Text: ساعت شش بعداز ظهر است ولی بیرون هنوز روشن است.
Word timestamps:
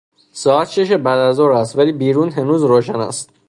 ساعت 0.31 0.67
شش 0.69 0.91
بعداز 0.91 1.35
ظهر 1.35 1.51
است 1.51 1.77
ولی 1.77 1.91
بیرون 1.91 2.29
هنوز 2.29 2.63
روشن 2.63 2.95
است. 3.01 3.29